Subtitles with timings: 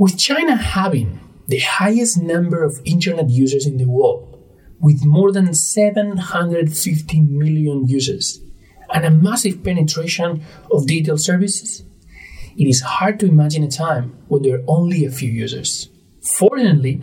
[0.00, 4.42] With China having the highest number of internet users in the world,
[4.80, 8.40] with more than 750 million users,
[8.94, 10.42] and a massive penetration
[10.72, 11.84] of digital services,
[12.56, 15.90] it is hard to imagine a time when there are only a few users.
[16.22, 17.02] Fortunately,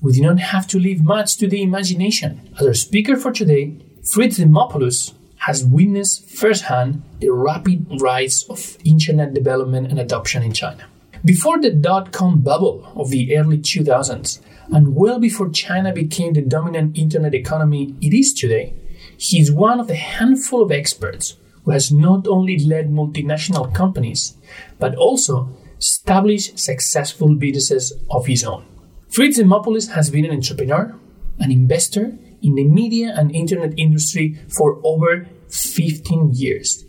[0.00, 2.48] we do not have to leave much to the imagination.
[2.58, 3.76] As our speaker for today,
[4.10, 10.86] Fritz Demopoulos has witnessed firsthand the rapid rise of internet development and adoption in China.
[11.24, 14.40] Before the dot com bubble of the early 2000s,
[14.72, 18.74] and well before China became the dominant internet economy it is today,
[19.16, 24.36] he is one of the handful of experts who has not only led multinational companies,
[24.78, 28.64] but also established successful businesses of his own.
[29.08, 30.94] Fritz Demopoulos has been an entrepreneur,
[31.38, 36.84] an investor in the media and internet industry for over 15 years.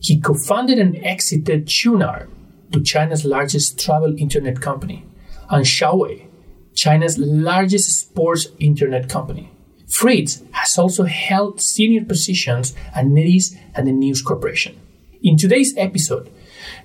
[0.00, 2.28] He co founded and exited Qunar,
[2.72, 5.04] to China's largest travel internet company,
[5.50, 6.26] and Shawei,
[6.74, 9.50] China's largest sports internet company.
[9.88, 14.78] Fritz has also held senior positions at NetEase and the News Corporation.
[15.22, 16.30] In today's episode,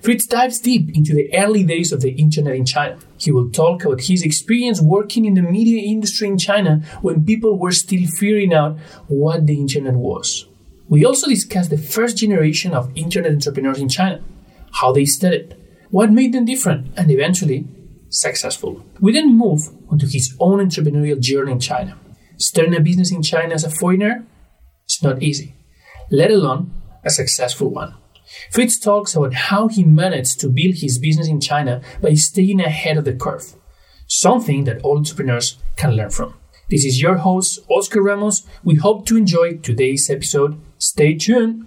[0.00, 2.98] Fritz dives deep into the early days of the internet in China.
[3.18, 7.58] He will talk about his experience working in the media industry in China when people
[7.58, 10.46] were still figuring out what the internet was.
[10.88, 14.22] We also discuss the first generation of internet entrepreneurs in China,
[14.72, 15.56] how they started,
[15.94, 17.64] what made them different, and eventually
[18.08, 18.84] successful.
[19.00, 21.96] We then move onto his own entrepreneurial journey in China.
[22.36, 24.26] Starting a business in China as a foreigner
[24.88, 25.54] is not easy,
[26.10, 26.72] let alone
[27.04, 27.94] a successful one.
[28.50, 32.96] Fritz talks about how he managed to build his business in China by staying ahead
[32.96, 33.54] of the curve,
[34.08, 36.34] something that all entrepreneurs can learn from.
[36.70, 38.44] This is your host, Oscar Ramos.
[38.64, 40.60] We hope to enjoy today's episode.
[40.76, 41.66] Stay tuned.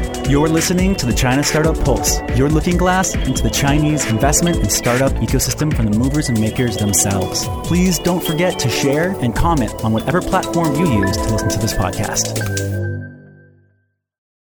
[0.29, 4.71] You're listening to the China Startup Pulse, your looking glass into the Chinese investment and
[4.71, 7.45] startup ecosystem from the movers and makers themselves.
[7.67, 11.59] Please don't forget to share and comment on whatever platform you use to listen to
[11.59, 12.70] this podcast.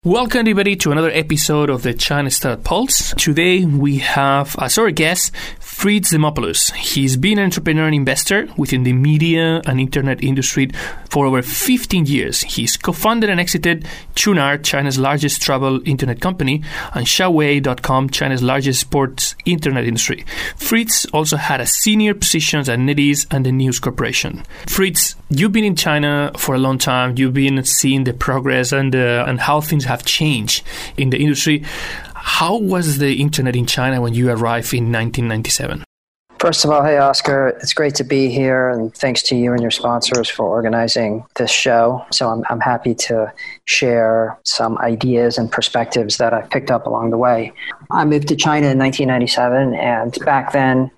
[0.10, 3.14] Welcome, everybody, to another episode of the China Startup Pulse.
[3.14, 6.74] Today, we have as our guest Fritz Demopoulos.
[6.74, 10.72] He's been an entrepreneur and investor within the media and internet industry
[11.12, 12.42] for over 15 years.
[12.42, 19.36] He's co-founded and exited Qunar, China's largest travel internet company, and Shawei.com, China's largest sports
[19.46, 20.26] internet industry.
[20.58, 24.44] Fritz also had a senior positions at NetEase and the News Corporation.
[24.68, 27.16] Fritz, you've been in China for a long time.
[27.16, 30.66] You've been seeing the progress and uh, and how things have changed
[30.98, 31.64] in the industry.
[32.16, 35.84] How was the internet in China when you arrived in 1997?
[36.40, 39.62] First of all, hey, Oscar, it's great to be here, and thanks to you and
[39.62, 42.06] your sponsors for organizing this show.
[42.12, 43.34] So, I'm, I'm happy to
[43.66, 47.52] share some ideas and perspectives that I've picked up along the way.
[47.92, 50.90] I moved to China in 1997, and back then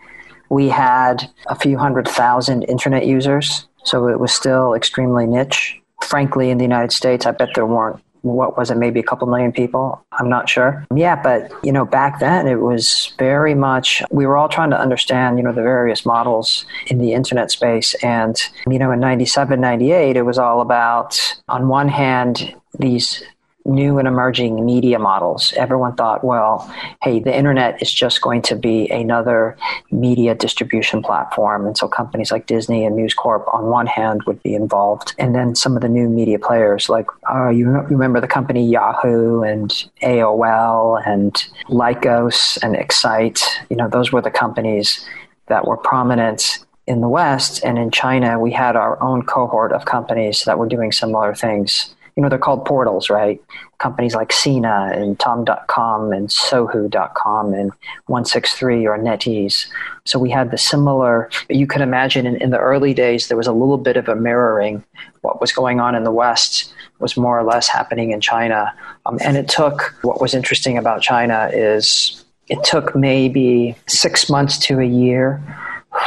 [0.50, 5.76] we had a few hundred thousand internet users, so it was still extremely niche.
[6.04, 9.28] Frankly, in the United States, I bet there weren't what was it, maybe a couple
[9.28, 10.04] million people?
[10.12, 10.86] I'm not sure.
[10.96, 14.80] Yeah, but you know, back then it was very much we were all trying to
[14.80, 17.94] understand, you know, the various models in the internet space.
[18.04, 23.24] And, you know, in 97, 98, it was all about on one hand, these
[23.66, 25.54] new and emerging media models.
[25.56, 29.58] Everyone thought, well, hey, the internet is just going to be another
[29.92, 31.66] media distribution platform.
[31.66, 35.14] And so companies like Disney and News Corp, on one hand, would be involved.
[35.18, 39.42] And then some of the new media players, like uh, you remember the company Yahoo
[39.44, 39.70] and
[40.02, 41.34] AOL and
[41.68, 45.06] Lycos and Excite, you know, those were the companies
[45.48, 47.64] that were prominent in the West.
[47.64, 51.96] And in China, we had our own cohort of companies that were doing similar things
[52.22, 53.42] you know, they're called portals, right?
[53.80, 57.72] Companies like Sina and Tom.com and Sohu.com and
[58.06, 59.66] 163 or NetEase.
[60.06, 63.48] So we had the similar, you can imagine in, in the early days, there was
[63.48, 64.84] a little bit of a mirroring.
[65.22, 68.72] What was going on in the West was more or less happening in China.
[69.08, 74.60] Um, and it took, what was interesting about China is it took maybe six months
[74.60, 75.42] to a year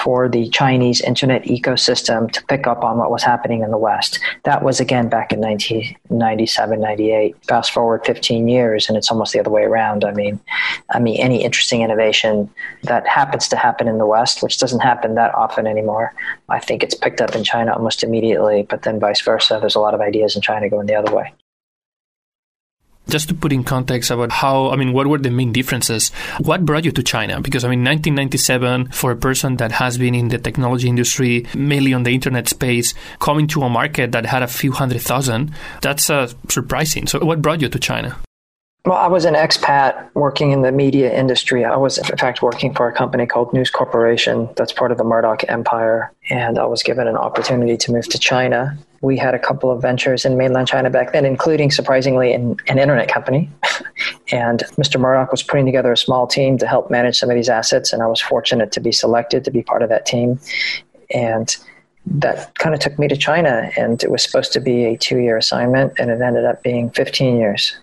[0.03, 4.19] for the Chinese internet ecosystem to pick up on what was happening in the West.
[4.45, 7.37] That was again back in 1997, 98.
[7.47, 10.05] Fast forward 15 years, and it's almost the other way around.
[10.05, 10.41] I mean,
[10.91, 12.51] I mean, any interesting innovation
[12.83, 16.15] that happens to happen in the West, which doesn't happen that often anymore,
[16.49, 18.67] I think it's picked up in China almost immediately.
[18.69, 21.33] But then vice versa, there's a lot of ideas in China going the other way.
[23.09, 26.11] Just to put in context about how, I mean, what were the main differences?
[26.41, 27.41] What brought you to China?
[27.41, 31.93] Because, I mean, 1997, for a person that has been in the technology industry, mainly
[31.93, 36.11] on the internet space, coming to a market that had a few hundred thousand, that's
[36.11, 37.07] uh, surprising.
[37.07, 38.17] So, what brought you to China?
[38.87, 41.65] Well, I was an expat working in the media industry.
[41.65, 45.05] I was, in fact, working for a company called News Corporation that's part of the
[45.05, 46.13] Murdoch Empire.
[46.29, 48.77] And I was given an opportunity to move to China.
[49.01, 52.79] We had a couple of ventures in mainland China back then, including, surprisingly, an, an
[52.79, 53.51] internet company.
[54.33, 55.01] and Mr.
[55.01, 57.91] Murdoch was putting together a small team to help manage some of these assets.
[57.91, 60.39] And I was fortunate to be selected to be part of that team.
[61.09, 61.57] And
[62.05, 63.71] that kind of took me to China.
[63.79, 66.91] And it was supposed to be a two year assignment, and it ended up being
[66.91, 67.79] 15 years.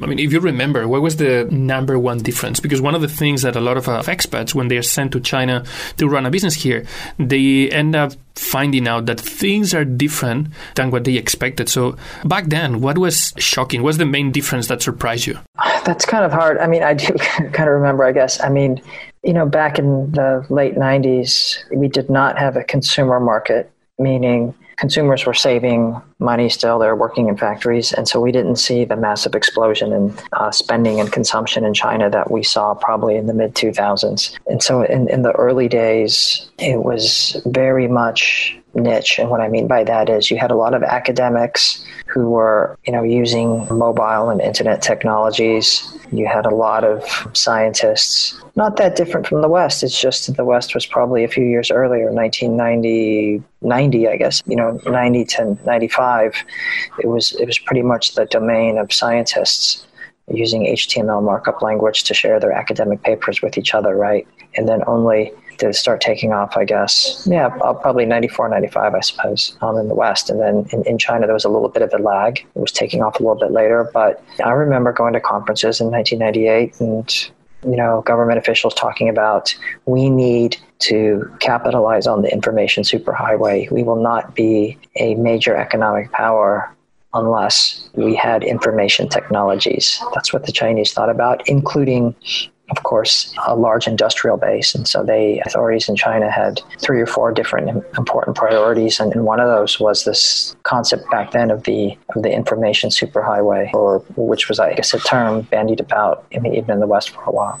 [0.00, 2.60] I mean, if you remember, what was the number one difference?
[2.60, 5.12] Because one of the things that a lot of uh, expats, when they are sent
[5.12, 5.64] to China
[5.98, 6.86] to run a business here,
[7.18, 11.68] they end up finding out that things are different than what they expected.
[11.68, 13.82] So back then, what was shocking?
[13.82, 15.38] What's the main difference that surprised you?
[15.84, 16.56] That's kind of hard.
[16.56, 17.12] I mean, I do
[17.52, 18.40] kind of remember, I guess.
[18.40, 18.80] I mean,
[19.22, 24.54] you know, back in the late 90s, we did not have a consumer market, meaning
[24.76, 26.78] consumers were saving money still.
[26.78, 27.92] They're working in factories.
[27.92, 32.08] And so we didn't see the massive explosion in uh, spending and consumption in China
[32.10, 34.38] that we saw probably in the mid 2000s.
[34.46, 39.18] And so in, in the early days, it was very much niche.
[39.18, 42.78] And what I mean by that is you had a lot of academics who were,
[42.84, 45.96] you know, using mobile and internet technologies.
[46.12, 49.82] You had a lot of scientists, not that different from the West.
[49.82, 54.42] It's just that the West was probably a few years earlier, 1990, 90, I guess,
[54.46, 56.34] you know, 90 to 95.
[56.98, 59.86] It was, it was pretty much the domain of scientists
[60.28, 64.26] using HTML markup language to share their academic papers with each other, right?
[64.54, 67.26] And then only to start taking off, I guess.
[67.30, 70.30] Yeah, probably 94, 95, I suppose, um, in the West.
[70.30, 72.38] And then in, in China, there was a little bit of a lag.
[72.38, 73.90] It was taking off a little bit later.
[73.92, 77.30] But I remember going to conferences in 1998 and
[77.64, 79.54] you know, government officials talking about
[79.86, 83.70] we need to capitalize on the information superhighway.
[83.70, 86.74] We will not be a major economic power
[87.14, 90.02] unless we had information technologies.
[90.14, 92.14] That's what the Chinese thought about, including
[92.70, 94.74] of course, a large industrial base.
[94.74, 98.98] And so the authorities in China had three or four different important priorities.
[98.98, 103.72] And, one of those was this concept back then of the, of the information superhighway,
[103.74, 107.30] or which was, I guess, a term bandied about even in the West for a
[107.30, 107.60] while.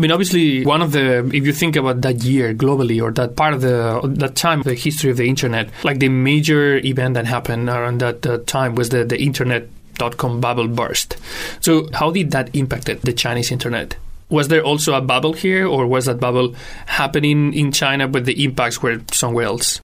[0.00, 3.36] I mean, obviously, one of the, if you think about that year globally or that
[3.36, 7.26] part of the, that time, the history of the internet, like the major event that
[7.26, 9.68] happened around that uh, time was the, the internet
[10.00, 11.16] dot com bubble burst.
[11.60, 13.96] So, how did that impact the Chinese internet?
[14.30, 16.54] Was there also a bubble here, or was that bubble
[16.86, 19.80] happening in China, but the impacts were somewhere else?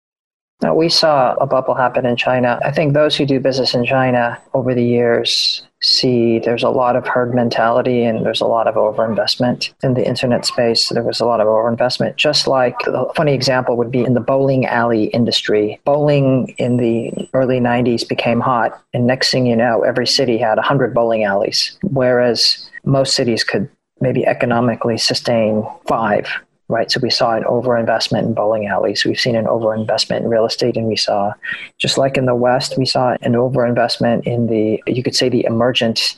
[0.62, 2.58] Now, we saw a bubble happen in China.
[2.64, 6.96] I think those who do business in China over the years see there's a lot
[6.96, 10.88] of herd mentality and there's a lot of overinvestment in the internet space.
[10.88, 12.16] There was a lot of overinvestment.
[12.16, 15.78] Just like a funny example would be in the bowling alley industry.
[15.84, 20.56] Bowling in the early 90s became hot, and next thing you know, every city had
[20.56, 23.68] 100 bowling alleys, whereas most cities could
[24.00, 26.28] maybe economically sustain five
[26.68, 26.90] right?
[26.90, 29.04] So we saw an overinvestment in bowling alleys.
[29.04, 31.32] We've seen an overinvestment in real estate, and we saw,
[31.78, 35.44] just like in the West, we saw an overinvestment in the, you could say, the
[35.44, 36.16] emergent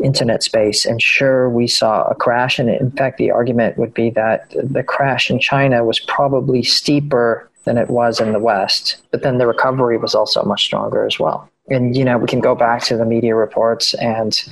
[0.00, 0.84] internet space.
[0.84, 2.58] And sure, we saw a crash.
[2.58, 7.48] And in fact, the argument would be that the crash in China was probably steeper
[7.64, 11.18] than it was in the West, but then the recovery was also much stronger as
[11.18, 14.42] well and you know we can go back to the media reports and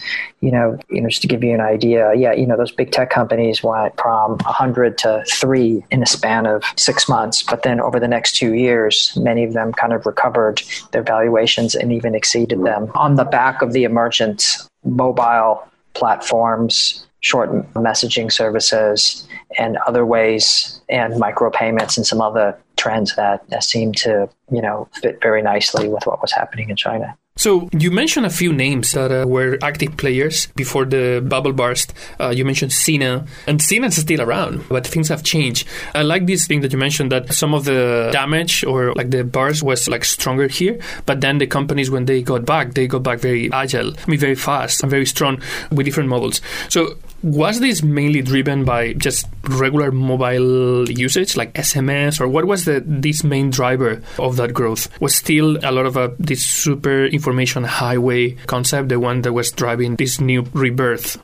[0.41, 2.91] you know you know just to give you an idea yeah you know those big
[2.91, 7.43] tech companies went from 100 to 3 in a span of 6 months.
[7.43, 11.75] But then over the next 2 years many of them kind of recovered their valuations
[11.75, 12.91] and even exceeded them.
[12.95, 19.29] On the back of the emergent mobile platforms short messaging services
[19.59, 24.89] and other ways and micropayments and some other trends that, that seem to you know
[25.01, 27.17] fit very nicely with what was happening in China.
[27.37, 31.95] So you mentioned a few names that uh, were active players before the bubble burst.
[32.21, 35.67] Uh, you mentioned Sina, and Sina is still around, but things have changed.
[35.95, 39.25] I like this thing that you mentioned that some of the damage or like the
[39.25, 43.03] burst was like stronger here, but then the companies when they got back, they got
[43.03, 46.43] back very agile, I mean very fast and very strong with different models.
[46.69, 52.65] So was this mainly driven by just regular mobile usage, like SMS, or what was
[52.65, 54.89] the this main driver of that growth?
[55.01, 59.51] Was still a lot of a, this super information highway concept, the one that was
[59.51, 61.19] driving this new rebirth?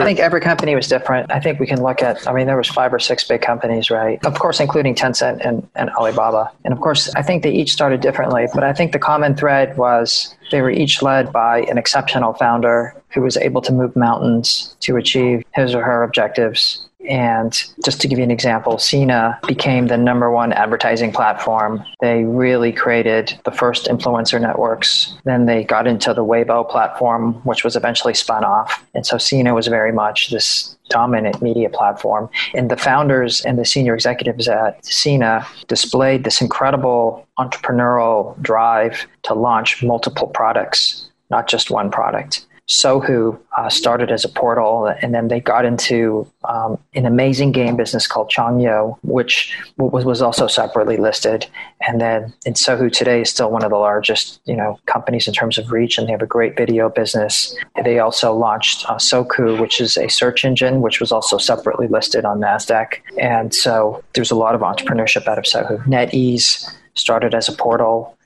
[0.00, 1.30] I think every company was different.
[1.30, 3.90] I think we can look at, I mean, there was five or six big companies,
[3.90, 4.24] right?
[4.24, 6.50] Of course, including Tencent and, and Alibaba.
[6.64, 9.76] And of course, I think they each started differently, but I think the common thread
[9.76, 14.76] was they were each led by an exceptional founder who was able to move mountains
[14.80, 19.86] to achieve his or her objectives and just to give you an example, Sina became
[19.86, 21.82] the number one advertising platform.
[22.00, 25.14] They really created the first influencer networks.
[25.24, 28.84] Then they got into the Weibo platform, which was eventually spun off.
[28.94, 32.28] And so Sina was very much this dominant media platform.
[32.52, 39.34] And the founders and the senior executives at Sina displayed this incredible entrepreneurial drive to
[39.34, 42.46] launch multiple products, not just one product.
[42.70, 47.76] Sohu uh, started as a portal, and then they got into um, an amazing game
[47.76, 51.48] business called Changyou, which was, was also separately listed.
[51.86, 55.34] And then, and Sohu today is still one of the largest, you know, companies in
[55.34, 57.56] terms of reach, and they have a great video business.
[57.84, 62.24] They also launched uh, Sogou, which is a search engine, which was also separately listed
[62.24, 62.98] on Nasdaq.
[63.18, 65.84] And so there's a lot of entrepreneurship out of Sohu.
[65.86, 68.16] NetEase started as a portal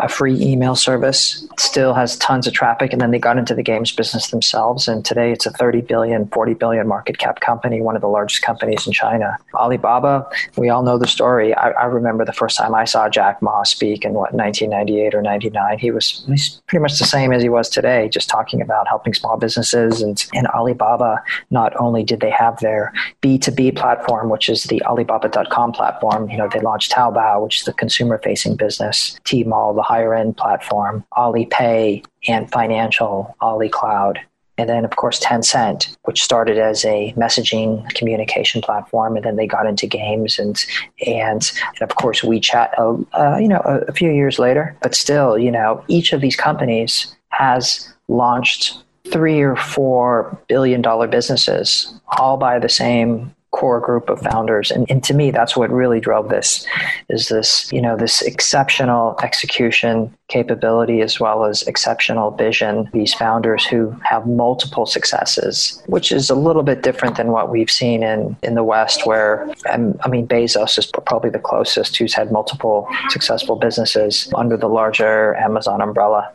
[0.00, 1.46] a free email service.
[1.58, 4.88] Still has tons of traffic, and then they got into the games business themselves.
[4.88, 8.42] And today it's a 30 billion, 40 billion market cap company, one of the largest
[8.42, 9.36] companies in China.
[9.54, 11.54] Alibaba, we all know the story.
[11.54, 15.22] I, I remember the first time I saw Jack Ma speak in what 1998 or
[15.22, 15.78] 99.
[15.78, 19.14] He was he's pretty much the same as he was today, just talking about helping
[19.14, 20.00] small businesses.
[20.00, 25.72] And, and Alibaba, not only did they have their B2B platform, which is the Alibaba.com
[25.72, 30.14] platform, you know, they launched Taobao, which is the consumer facing business, Tmall, the higher
[30.14, 34.20] end platform, Alipay and financial, Ali Cloud.
[34.58, 39.46] And then, of course, Tencent, which started as a messaging communication platform, and then they
[39.46, 40.62] got into games, and
[41.06, 44.76] and, and of course WeChat, uh, uh, you know, a, a few years later.
[44.82, 48.76] But still, you know, each of these companies has launched
[49.10, 54.70] three or four billion dollar businesses, all by the same core group of founders.
[54.70, 56.66] And, and to me, that's what really drove this
[57.08, 62.88] is this, you know, this exceptional execution capability as well as exceptional vision.
[62.92, 67.70] These founders who have multiple successes, which is a little bit different than what we've
[67.70, 72.14] seen in, in the West, where um, I mean, Bezos is probably the closest who's
[72.14, 76.32] had multiple successful businesses under the larger Amazon umbrella.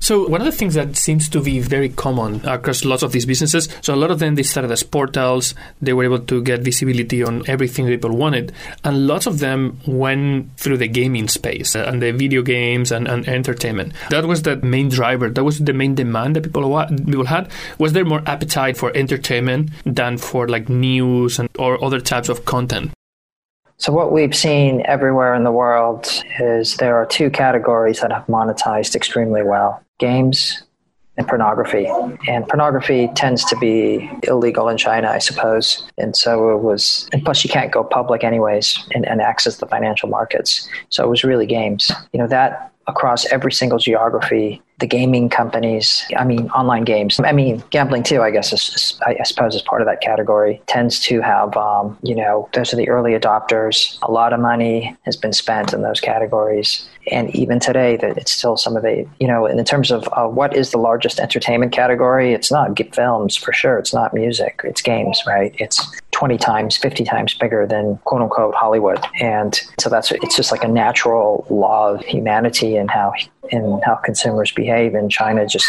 [0.00, 3.26] So one of the things that seems to be very common across lots of these
[3.26, 6.60] businesses, so a lot of them they started as portals, they were able to get
[6.60, 8.52] visibility on everything people wanted,
[8.84, 13.28] and lots of them went through the gaming space and the video games and, and
[13.28, 13.92] entertainment.
[14.10, 15.28] That was the main driver.
[15.28, 17.50] That was the main demand that people people had.
[17.78, 22.44] Was there more appetite for entertainment than for like news and or other types of
[22.44, 22.92] content?
[23.76, 28.26] So, what we've seen everywhere in the world is there are two categories that have
[28.26, 30.62] monetized extremely well games
[31.16, 31.86] and pornography.
[32.28, 35.84] And pornography tends to be illegal in China, I suppose.
[35.98, 39.66] And so it was, and plus you can't go public anyways and, and access the
[39.66, 40.68] financial markets.
[40.90, 41.90] So it was really games.
[42.12, 47.32] You know, that across every single geography the gaming companies, I mean, online games, I
[47.32, 51.20] mean, gambling too, I guess, is, I suppose is part of that category, tends to
[51.20, 53.98] have, um, you know, those are the early adopters.
[54.02, 56.88] A lot of money has been spent in those categories.
[57.10, 60.26] And even today, that it's still some of the, you know, in terms of uh,
[60.26, 63.78] what is the largest entertainment category, it's not films for sure.
[63.78, 65.54] It's not music, it's games, right?
[65.58, 69.04] It's 20 times, 50 times bigger than quote unquote Hollywood.
[69.20, 73.12] And so that's, it's just like a natural law of humanity and how,
[73.52, 75.66] and how consumers behave and China just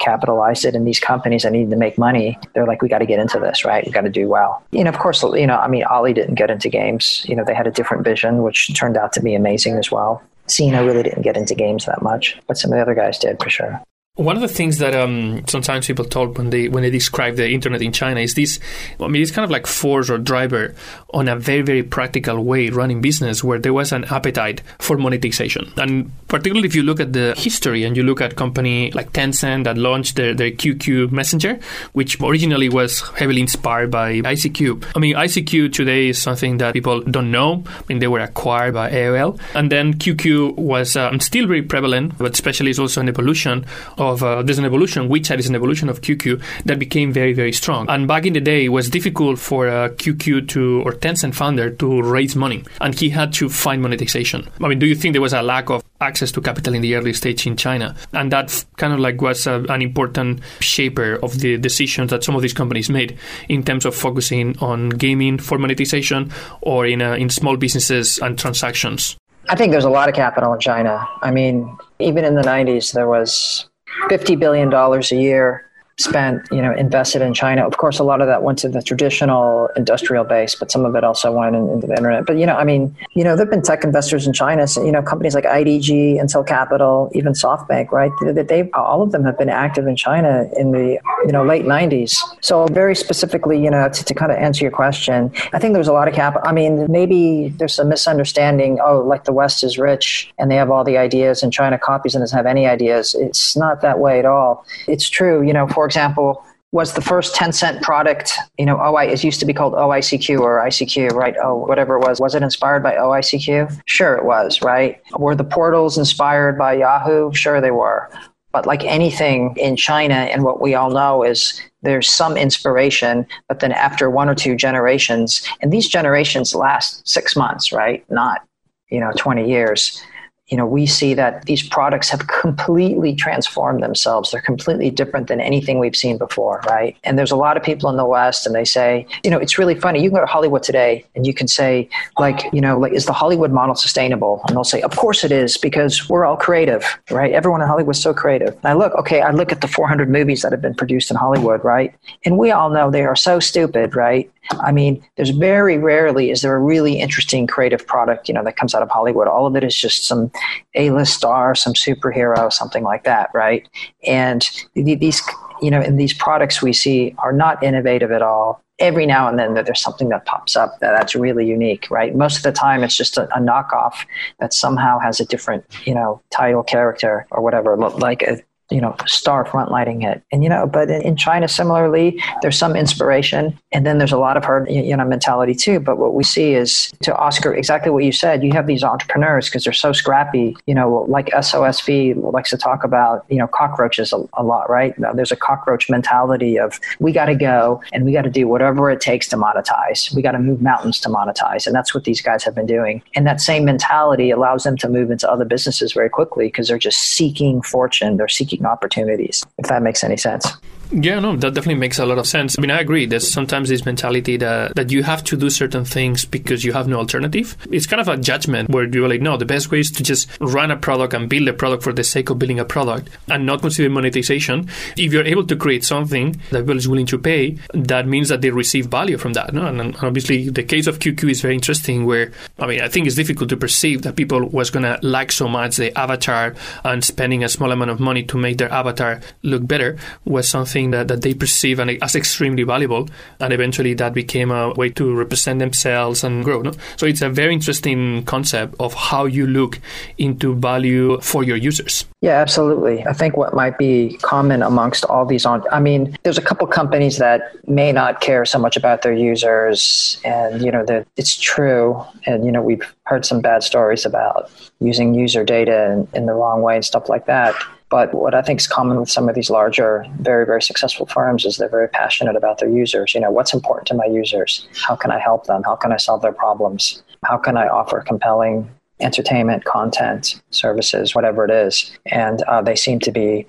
[0.00, 0.74] capitalized it.
[0.74, 3.38] And these companies that needed to make money, they're like, we got to get into
[3.38, 3.84] this, right?
[3.84, 4.62] We got to do well.
[4.70, 7.24] You know, of course, you know, I mean, Ali didn't get into games.
[7.28, 10.22] You know, they had a different vision, which turned out to be amazing as well.
[10.46, 13.42] Sina really didn't get into games that much, but some of the other guys did
[13.42, 13.82] for sure.
[14.18, 17.48] One of the things that um, sometimes people talk when they when they describe the
[17.48, 18.58] internet in China is this.
[18.98, 20.74] I mean, it's kind of like force or driver
[21.14, 25.72] on a very very practical way running business where there was an appetite for monetization,
[25.76, 29.62] and particularly if you look at the history and you look at company like Tencent
[29.62, 31.60] that launched their, their QQ Messenger,
[31.92, 34.84] which originally was heavily inspired by ICQ.
[34.96, 37.62] I mean, ICQ today is something that people don't know.
[37.68, 42.18] I mean, they were acquired by AOL, and then QQ was um, still very prevalent,
[42.18, 43.64] but especially it's also an evolution.
[43.96, 45.08] Of of uh, there's an evolution.
[45.08, 47.88] WeChat is an evolution of QQ that became very very strong.
[47.88, 51.70] And back in the day, it was difficult for a QQ to or Tencent founder
[51.70, 54.48] to raise money, and he had to find monetization.
[54.62, 56.94] I mean, do you think there was a lack of access to capital in the
[56.94, 61.38] early stage in China, and that kind of like was a, an important shaper of
[61.40, 63.16] the decisions that some of these companies made
[63.48, 68.38] in terms of focusing on gaming for monetization or in uh, in small businesses and
[68.38, 69.16] transactions.
[69.48, 71.06] I think there's a lot of capital in China.
[71.22, 73.68] I mean, even in the 90s, there was
[74.06, 75.67] $50 billion a year
[75.98, 77.66] spent, you know, invested in China.
[77.66, 80.94] Of course, a lot of that went to the traditional industrial base, but some of
[80.94, 82.24] it also went into the internet.
[82.24, 84.92] But, you know, I mean, you know, there've been tech investors in China, so, you
[84.92, 88.12] know, companies like IDG, Intel Capital, even SoftBank, right?
[88.22, 91.64] They, they, all of them have been active in China in the, you know, late
[91.64, 92.16] 90s.
[92.42, 95.88] So very specifically, you know, to, to kind of answer your question, I think there's
[95.88, 96.48] a lot of capital.
[96.48, 98.78] I mean, maybe there's a misunderstanding.
[98.80, 102.14] Oh, like the West is rich and they have all the ideas and China copies
[102.14, 103.16] and doesn't have any ideas.
[103.18, 104.64] It's not that way at all.
[104.86, 105.42] It's true.
[105.42, 109.46] You know, for example, was the first Tencent product, you know, OI, it used to
[109.46, 111.34] be called OICQ or ICQ, right?
[111.42, 112.20] Oh, whatever it was.
[112.20, 113.80] Was it inspired by OICQ?
[113.86, 115.00] Sure, it was, right?
[115.18, 117.32] Were the portals inspired by Yahoo?
[117.32, 118.10] Sure, they were.
[118.52, 123.60] But like anything in China, and what we all know is there's some inspiration, but
[123.60, 128.04] then after one or two generations, and these generations last six months, right?
[128.10, 128.42] Not,
[128.90, 130.02] you know, 20 years
[130.48, 134.30] you know, we see that these products have completely transformed themselves.
[134.30, 136.96] They're completely different than anything we've seen before, right?
[137.04, 139.58] And there's a lot of people in the West, and they say, you know, it's
[139.58, 140.02] really funny.
[140.02, 141.88] You can go to Hollywood today, and you can say,
[142.18, 144.42] like, you know, like, is the Hollywood model sustainable?
[144.48, 147.32] And they'll say, of course it is, because we're all creative, right?
[147.32, 148.54] Everyone in Hollywood is so creative.
[148.54, 151.16] And I look, okay, I look at the 400 movies that have been produced in
[151.16, 151.94] Hollywood, right?
[152.24, 154.30] And we all know they are so stupid, right?
[154.60, 158.56] I mean, there's very rarely is there a really interesting creative product, you know, that
[158.56, 159.28] comes out of Hollywood.
[159.28, 160.30] All of it is just some
[160.74, 163.68] A-list star, some superhero, something like that, right?
[164.06, 165.22] And these,
[165.60, 168.62] you know, and these products we see are not innovative at all.
[168.78, 172.14] Every now and then there's something that pops up that that's really unique, right?
[172.14, 174.04] Most of the time it's just a, a knockoff
[174.38, 178.40] that somehow has a different, you know, title character or whatever, look like a,
[178.70, 180.22] you know, star front lighting it.
[180.30, 184.36] And, you know, but in China, similarly, there's some inspiration and then there's a lot
[184.36, 185.80] of herd, you know, mentality too.
[185.80, 189.48] But what we see is to Oscar, exactly what you said, you have these entrepreneurs
[189.48, 194.12] because they're so scrappy, you know, like SOSV likes to talk about, you know, cockroaches
[194.12, 194.98] a, a lot, right?
[194.98, 198.48] Now, there's a cockroach mentality of we got to go and we got to do
[198.48, 200.14] whatever it takes to monetize.
[200.14, 201.66] We got to move mountains to monetize.
[201.66, 203.02] And that's what these guys have been doing.
[203.14, 206.78] And that same mentality allows them to move into other businesses very quickly because they're
[206.78, 208.16] just seeking fortune.
[208.18, 210.46] They're seeking opportunities, if that makes any sense.
[210.90, 212.58] Yeah, no, that definitely makes a lot of sense.
[212.58, 213.04] I mean, I agree.
[213.04, 216.88] There's sometimes this mentality that, that you have to do certain things because you have
[216.88, 217.56] no alternative.
[217.70, 220.28] It's kind of a judgment where you're like, no, the best way is to just
[220.40, 223.44] run a product and build a product for the sake of building a product and
[223.44, 224.68] not consider monetization.
[224.96, 228.40] If you're able to create something that people is willing to pay, that means that
[228.40, 229.52] they receive value from that.
[229.52, 229.66] No?
[229.66, 233.16] And obviously, the case of QQ is very interesting where, I mean, I think it's
[233.16, 237.44] difficult to perceive that people was going to like so much the avatar and spending
[237.44, 241.08] a small amount of money to make their avatar look better was something something that,
[241.08, 243.08] that they perceive and as extremely valuable.
[243.40, 246.62] And eventually that became a way to represent themselves and grow.
[246.62, 246.72] No?
[246.96, 249.80] So it's a very interesting concept of how you look
[250.18, 252.04] into value for your users.
[252.20, 253.06] Yeah, absolutely.
[253.06, 256.66] I think what might be common amongst all these on, I mean, there's a couple
[256.66, 261.36] companies that may not care so much about their users, and you know that it's
[261.36, 262.02] true.
[262.26, 266.32] And you know we've heard some bad stories about using user data in, in the
[266.32, 267.54] wrong way and stuff like that.
[267.90, 271.44] But what I think is common with some of these larger, very, very successful firms
[271.44, 273.14] is they're very passionate about their users.
[273.14, 274.68] You know, what's important to my users?
[274.74, 275.62] How can I help them?
[275.64, 277.02] How can I solve their problems?
[277.24, 278.70] How can I offer compelling
[279.00, 281.96] entertainment, content, services, whatever it is?
[282.06, 283.46] And uh, they seem to be,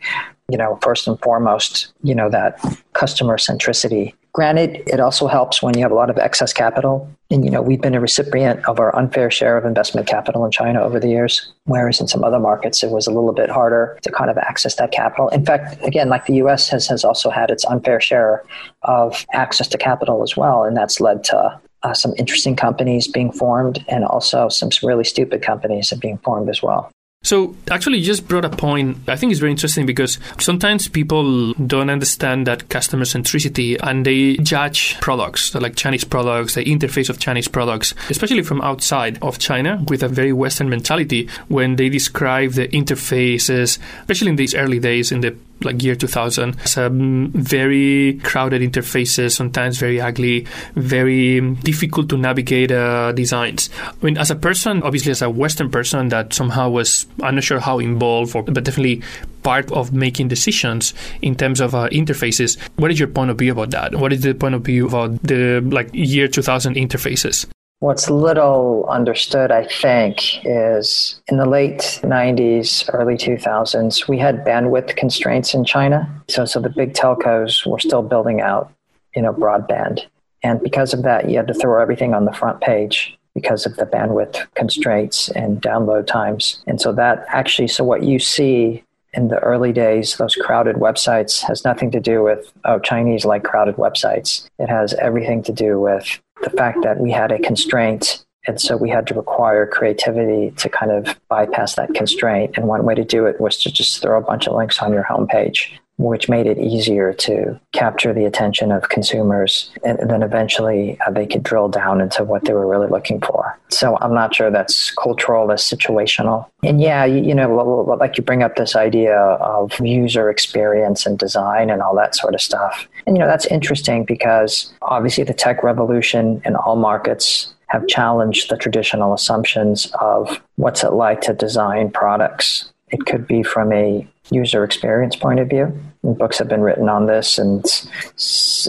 [0.49, 2.59] you know, first and foremost, you know, that
[2.93, 7.09] customer centricity Granted, it also helps when you have a lot of excess capital.
[7.31, 10.51] And, you know, we've been a recipient of our unfair share of investment capital in
[10.51, 13.97] China over the years, whereas in some other markets, it was a little bit harder
[14.03, 15.29] to kind of access that capital.
[15.29, 18.43] In fact, again, like the US has, has also had its unfair share
[18.83, 20.63] of access to capital as well.
[20.63, 25.41] And that's led to uh, some interesting companies being formed and also some really stupid
[25.41, 26.91] companies being formed as well.
[27.21, 31.53] So, actually, you just brought a point I think is very interesting because sometimes people
[31.55, 37.19] don't understand that customer centricity and they judge products, like Chinese products, the interface of
[37.19, 42.51] Chinese products, especially from outside of China, with a very Western mentality when they describe
[42.51, 48.61] the interfaces, especially in these early days in the like year 2000 some very crowded
[48.61, 50.45] interfaces sometimes very ugly
[50.75, 53.69] very difficult to navigate uh, designs.
[53.83, 57.43] I mean as a person obviously as a western person that somehow was i'm not
[57.43, 59.01] sure how involved or, but definitely
[59.43, 62.57] part of making decisions in terms of uh, interfaces.
[62.75, 63.95] What is your point of view about that?
[63.95, 67.47] What is the point of view about the like year 2000 interfaces
[67.81, 74.97] What's little understood, I think, is in the late 90s, early 2000s, we had bandwidth
[74.97, 76.21] constraints in China.
[76.27, 78.69] So, so the big telcos were still building out,
[79.15, 80.05] you know, broadband.
[80.43, 83.77] And because of that, you had to throw everything on the front page because of
[83.77, 86.61] the bandwidth constraints and download times.
[86.67, 91.41] And so that actually, so what you see in the early days, those crowded websites
[91.43, 94.49] has nothing to do with, oh, Chinese like crowded websites.
[94.59, 98.25] It has everything to do with the fact that we had a constraint.
[98.47, 102.57] And so we had to require creativity to kind of bypass that constraint.
[102.57, 104.93] And one way to do it was to just throw a bunch of links on
[104.93, 109.69] your homepage which made it easier to capture the attention of consumers.
[109.83, 113.59] And then eventually uh, they could drill down into what they were really looking for.
[113.67, 116.45] So I'm not sure that's cultural, that's situational.
[116.63, 117.53] And yeah, you, you know,
[117.99, 122.33] like you bring up this idea of user experience and design and all that sort
[122.33, 122.87] of stuff.
[123.05, 128.49] And, you know, that's interesting because obviously the tech revolution in all markets have challenged
[128.49, 132.71] the traditional assumptions of what's it like to design products.
[132.87, 135.77] It could be from a user experience point of view.
[136.01, 137.65] Books have been written on this, and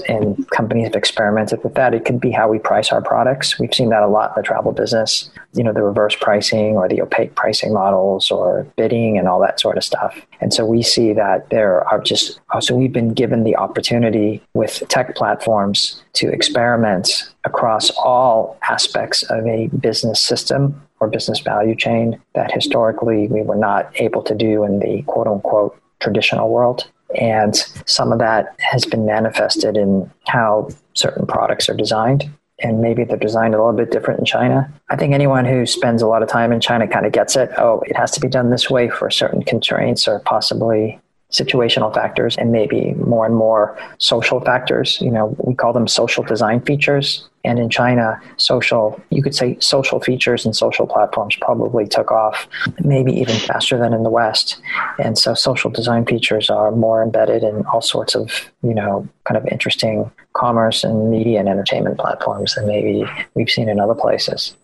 [0.08, 1.94] and companies have experimented with that.
[1.94, 3.58] It could be how we price our products.
[3.58, 5.30] We've seen that a lot in the travel business.
[5.52, 9.60] You know, the reverse pricing or the opaque pricing models or bidding and all that
[9.60, 10.20] sort of stuff.
[10.40, 14.82] And so we see that there are just so we've been given the opportunity with
[14.88, 22.20] tech platforms to experiment across all aspects of a business system or business value chain
[22.34, 26.88] that historically we were not able to do in the quote unquote traditional world.
[27.18, 32.30] And some of that has been manifested in how certain products are designed.
[32.62, 34.70] And maybe they're designed a little bit different in China.
[34.90, 37.50] I think anyone who spends a lot of time in China kind of gets it.
[37.56, 41.00] Oh, it has to be done this way for certain constraints or possibly
[41.32, 45.00] situational factors and maybe more and more social factors.
[45.00, 47.29] You know, we call them social design features.
[47.44, 52.46] And in China, social, you could say social features and social platforms probably took off
[52.84, 54.60] maybe even faster than in the West.
[54.98, 59.38] And so social design features are more embedded in all sorts of, you know, kind
[59.38, 64.56] of interesting commerce and media and entertainment platforms than maybe we've seen in other places.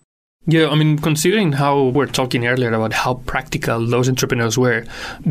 [0.49, 4.85] Yeah, I mean, considering how we're talking earlier about how practical those entrepreneurs were,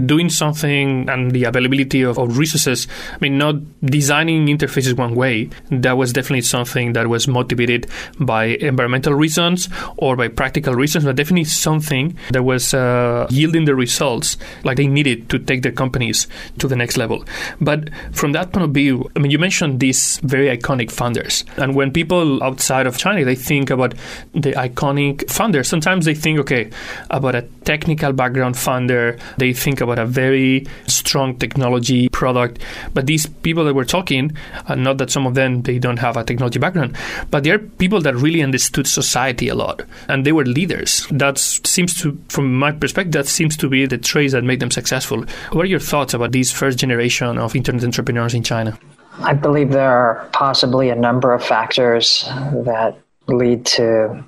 [0.05, 5.49] doing something and the availability of, of resources, I mean, not designing interfaces one way,
[5.71, 7.87] that was definitely something that was motivated
[8.19, 13.75] by environmental reasons or by practical reasons, but definitely something that was uh, yielding the
[13.75, 16.27] results like they needed to take their companies
[16.59, 17.23] to the next level.
[17.61, 21.45] But from that point of view, I mean, you mentioned these very iconic founders.
[21.55, 23.93] And when people outside of China, they think about
[24.33, 26.69] the iconic think founders, sometimes they think, okay,
[27.09, 32.59] about a technical background founder, they think about a very strong technology product.
[32.93, 34.35] But these people that we're talking,
[34.67, 36.97] uh, not that some of them they don't have a technology background,
[37.29, 41.07] but they're people that really understood society a lot, and they were leaders.
[41.11, 44.71] That seems to, from my perspective, that seems to be the traits that make them
[44.71, 45.25] successful.
[45.51, 48.77] What are your thoughts about these first generation of internet entrepreneurs in China?
[49.19, 52.25] I believe there are possibly a number of factors
[52.65, 54.23] that lead to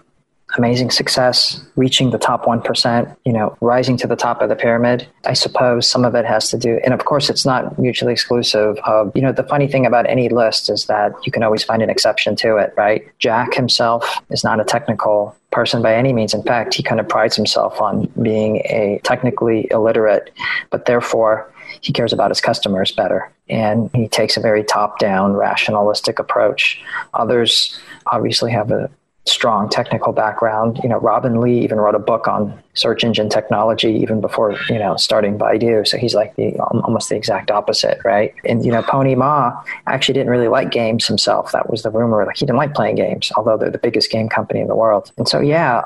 [0.57, 5.07] amazing success, reaching the top 1%, you know, rising to the top of the pyramid.
[5.25, 8.77] I suppose some of it has to do, and of course, it's not mutually exclusive
[8.85, 11.81] of, you know, the funny thing about any list is that you can always find
[11.81, 13.07] an exception to it, right?
[13.19, 16.33] Jack himself is not a technical person by any means.
[16.33, 20.31] In fact, he kind of prides himself on being a technically illiterate,
[20.69, 25.33] but therefore, he cares about his customers better and he takes a very top down
[25.33, 26.81] rationalistic approach
[27.13, 28.89] others obviously have a
[29.27, 30.79] strong technical background.
[30.83, 34.79] You know, Robin Li even wrote a book on search engine technology even before you
[34.79, 35.87] know starting Baidu.
[35.87, 38.33] So he's like the almost the exact opposite, right?
[38.45, 39.51] And you know, Pony Ma
[39.87, 41.51] actually didn't really like games himself.
[41.51, 42.25] That was the rumor.
[42.25, 45.11] Like he didn't like playing games, although they're the biggest game company in the world.
[45.17, 45.83] And so yeah,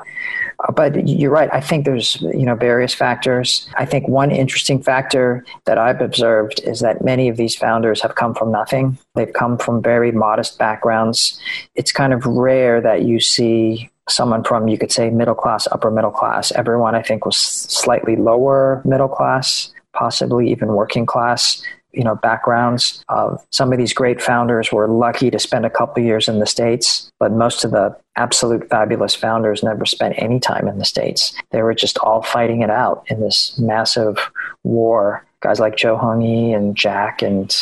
[0.60, 1.48] uh, but you're right.
[1.52, 3.68] I think there's you know various factors.
[3.76, 8.14] I think one interesting factor that I've observed is that many of these founders have
[8.14, 8.98] come from nothing.
[9.14, 11.40] They've come from very modest backgrounds.
[11.74, 15.90] It's kind of rare that you see someone from you could say middle class, upper
[15.90, 16.52] middle class.
[16.52, 21.62] Everyone I think was slightly lower middle class, possibly even working class
[21.92, 23.04] you know backgrounds.
[23.08, 26.46] Of some of these great founders were lucky to spend a couple years in the
[26.46, 31.32] states but most of the absolute fabulous founders never spent any time in the states.
[31.52, 34.18] They were just all fighting it out in this massive
[34.64, 35.24] war.
[35.38, 37.56] Guys like Zhou Hongyi and Jack and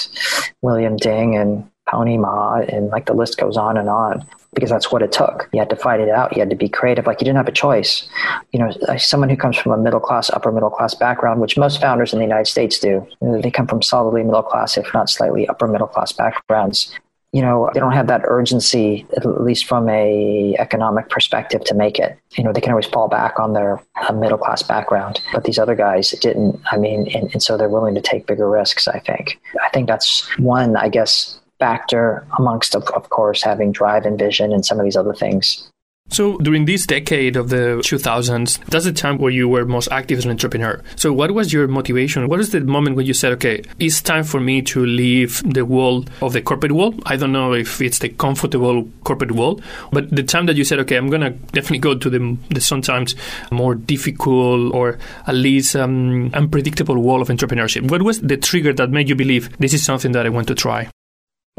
[0.62, 4.90] William Ding and Pony Ma and like the list goes on and on because that's
[4.90, 5.48] what it took.
[5.52, 6.34] You had to fight it out.
[6.34, 7.06] You had to be creative.
[7.06, 8.08] Like you didn't have a choice.
[8.52, 11.80] You know, someone who comes from a middle class, upper middle class background, which most
[11.80, 15.48] founders in the United States do, they come from solidly middle class, if not slightly
[15.48, 16.92] upper middle class backgrounds.
[17.32, 22.00] You know, they don't have that urgency, at least from a economic perspective, to make
[22.00, 22.18] it.
[22.32, 25.56] You know, they can always fall back on their uh, middle class background, but these
[25.56, 26.60] other guys didn't.
[26.72, 28.88] I mean, and, and so they're willing to take bigger risks.
[28.88, 29.40] I think.
[29.62, 30.74] I think that's one.
[30.74, 34.96] I guess factor amongst, of, of course, having drive and vision and some of these
[34.96, 35.70] other things.
[36.12, 40.18] So during this decade of the 2000s, that's the time where you were most active
[40.18, 40.82] as an entrepreneur.
[40.96, 42.26] So what was your motivation?
[42.26, 45.64] What is the moment when you said, okay, it's time for me to leave the
[45.64, 47.00] world of the corporate world?
[47.06, 50.80] I don't know if it's the comfortable corporate world, but the time that you said,
[50.80, 53.14] okay, I'm going to definitely go to the, the sometimes
[53.52, 57.88] more difficult or at least um, unpredictable world of entrepreneurship.
[57.88, 60.56] What was the trigger that made you believe this is something that I want to
[60.56, 60.90] try?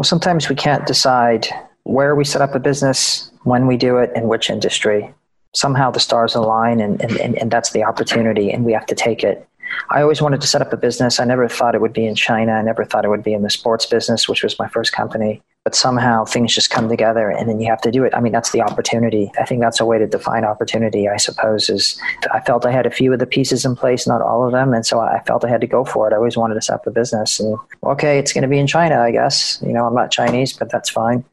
[0.01, 1.47] Well, sometimes we can't decide
[1.83, 5.13] where we set up a business, when we do it, in which industry.
[5.53, 9.23] Somehow the stars align, and, and, and that's the opportunity, and we have to take
[9.23, 9.47] it.
[9.91, 11.19] I always wanted to set up a business.
[11.19, 12.53] I never thought it would be in China.
[12.53, 15.39] I never thought it would be in the sports business, which was my first company.
[15.63, 18.15] But somehow things just come together and then you have to do it.
[18.15, 19.31] I mean, that's the opportunity.
[19.39, 22.01] I think that's a way to define opportunity, I suppose, is
[22.33, 24.73] I felt I had a few of the pieces in place, not all of them.
[24.73, 26.13] And so I felt I had to go for it.
[26.13, 28.65] I always wanted to set up a business and okay, it's going to be in
[28.65, 29.59] China, I guess.
[29.61, 31.23] You know, I'm not Chinese, but that's fine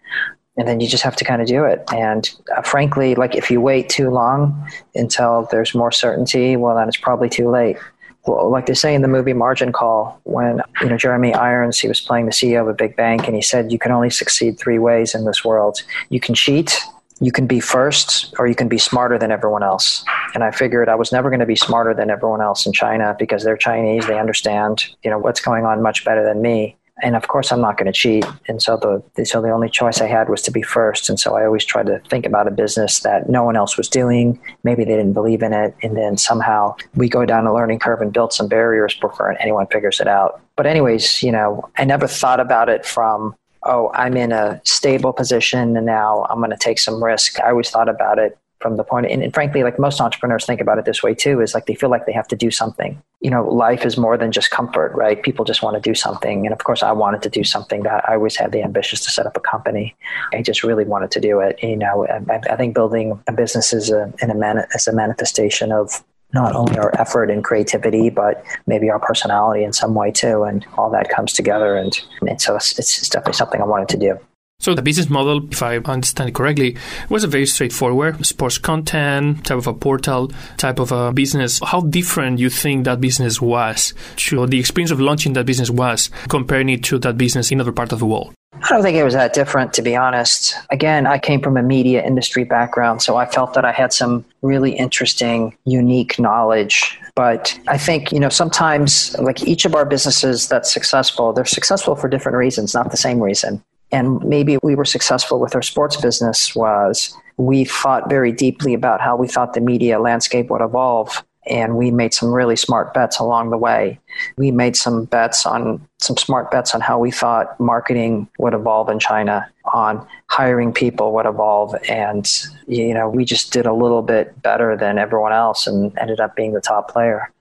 [0.59, 1.85] and then you just have to kind of do it.
[1.95, 6.89] And uh, frankly, like if you wait too long until there's more certainty, well, then
[6.89, 7.79] it's probably too late.
[8.27, 11.89] Well, like they say in the movie Margin Call, when you know Jeremy Irons, he
[11.89, 14.59] was playing the CEO of a big bank, and he said, "You can only succeed
[14.59, 15.79] three ways in this world:
[16.11, 16.79] you can cheat."
[17.21, 20.05] You can be first, or you can be smarter than everyone else.
[20.35, 23.17] And I figured I was never going to be smarter than everyone else in China
[23.19, 24.07] because they're Chinese.
[24.07, 27.61] They understand, you know, what's going on much better than me and of course I'm
[27.61, 28.25] not going to cheat.
[28.49, 31.09] And so the so the only choice I had was to be first.
[31.09, 33.89] And so I always tried to think about a business that no one else was
[33.89, 34.41] doing.
[34.65, 38.01] Maybe they didn't believe in it, and then somehow we go down a learning curve
[38.01, 40.41] and build some barriers before anyone figures it out.
[40.57, 43.35] But anyways, you know, I never thought about it from
[43.65, 47.41] oh I'm in a stable position and now I'm going to take some risk.
[47.41, 50.61] I always thought about it from the point and, and, frankly like most entrepreneurs think
[50.61, 53.01] about it this way too is like they feel like they have to do something
[53.21, 56.47] you know life is more than just comfort right people just want to do something
[56.47, 59.11] and of course i wanted to do something that i always had the ambitions to
[59.11, 59.95] set up a company
[60.33, 63.73] i just really wanted to do it you know i, I think building a business
[63.73, 66.03] is a, in a man, as a manifestation of
[66.35, 70.45] not only our effort and creativity, but maybe our personality in some way too.
[70.45, 71.77] And all that comes together.
[71.77, 74.19] And, and so it's, it's definitely something I wanted to do.
[74.61, 76.77] So the business model, if I understand it correctly,
[77.09, 81.61] was a very straightforward sports content type of a portal type of a business.
[81.65, 86.11] How different you think that business was to the experience of launching that business was
[86.29, 88.35] comparing it to that business in other part of the world?
[88.53, 90.57] I don't think it was that different, to be honest.
[90.71, 94.25] Again, I came from a media industry background, so I felt that I had some
[94.43, 96.99] really interesting, unique knowledge.
[97.15, 101.95] But I think, you know, sometimes, like each of our businesses that's successful, they're successful
[101.95, 105.97] for different reasons, not the same reason and maybe we were successful with our sports
[105.97, 111.25] business was we thought very deeply about how we thought the media landscape would evolve.
[111.47, 113.99] And we made some really smart bets along the way.
[114.37, 118.91] We made some bets on some smart bets on how we thought marketing would evolve
[118.91, 121.75] in china on hiring people would evolve.
[121.89, 122.31] And
[122.67, 126.37] you know we just did a little bit better than everyone else and ended up
[126.37, 127.33] being the top player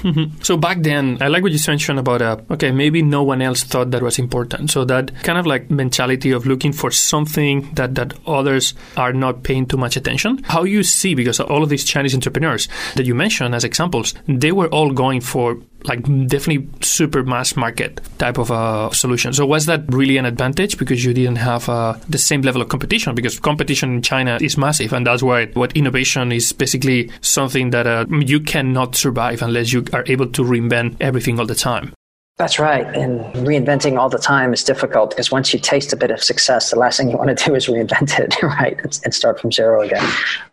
[0.42, 3.62] so back then, I like what you mentioned about uh, okay, maybe no one else
[3.62, 4.70] thought that was important.
[4.70, 9.42] So that kind of like mentality of looking for something that that others are not
[9.42, 10.42] paying too much attention.
[10.44, 14.52] How you see because all of these Chinese entrepreneurs that you mentioned as examples, they
[14.52, 19.32] were all going for like definitely super mass market type of a solution.
[19.32, 22.68] So was that really an advantage because you didn't have uh, the same level of
[22.68, 23.14] competition?
[23.14, 27.86] Because competition in China is massive, and that's why what innovation is basically something that
[27.86, 31.92] uh, you cannot survive unless you are able to reinvent everything all the time.
[32.38, 32.86] That's right.
[32.96, 36.70] And reinventing all the time is difficult because once you taste a bit of success,
[36.70, 38.78] the last thing you want to do is reinvent it, right?
[39.04, 40.04] And start from zero again.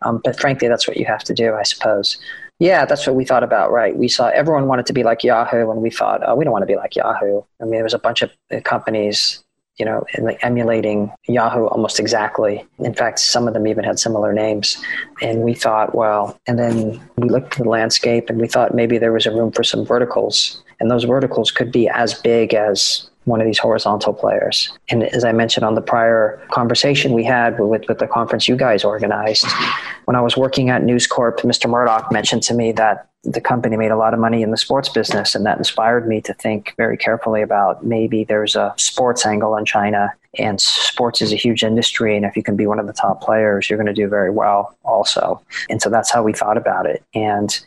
[0.02, 2.18] Um, but frankly, that's what you have to do, I suppose.
[2.60, 3.96] Yeah, that's what we thought about, right?
[3.96, 6.62] We saw everyone wanted to be like Yahoo, and we thought, oh, we don't want
[6.62, 7.40] to be like Yahoo.
[7.58, 9.42] I mean, there was a bunch of uh, companies,
[9.78, 10.04] you know,
[10.42, 12.62] emulating Yahoo almost exactly.
[12.78, 14.76] In fact, some of them even had similar names.
[15.22, 18.98] And we thought, well, and then we looked at the landscape and we thought maybe
[18.98, 20.62] there was a room for some verticals.
[20.80, 24.70] And those verticals could be as big as one of these horizontal players.
[24.90, 28.56] And as I mentioned on the prior conversation we had with, with the conference you
[28.56, 29.46] guys organized,
[30.04, 31.68] when I was working at News Corp, Mr.
[31.68, 34.88] Murdoch mentioned to me that the company made a lot of money in the sports
[34.88, 39.56] business, and that inspired me to think very carefully about maybe there's a sports angle
[39.56, 42.86] in China, and sports is a huge industry, and if you can be one of
[42.86, 45.40] the top players, you're going to do very well also.
[45.68, 47.58] And so that's how we thought about it, and